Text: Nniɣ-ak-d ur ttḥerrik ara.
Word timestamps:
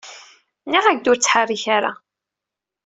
Nniɣ-ak-d 0.65 1.09
ur 1.11 1.17
ttḥerrik 1.17 1.65
ara. 1.77 1.91